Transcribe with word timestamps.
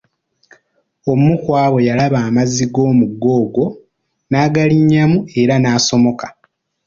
Omu 1.11 1.33
ku 1.43 1.49
abo 1.63 1.77
yalaba 1.87 2.17
amazzi 2.27 2.65
g'omugga 2.73 3.29
ogwo, 3.41 3.65
n'agalinnyamu 4.29 5.17
era 5.41 5.55
n'agasomoka. 5.59 6.27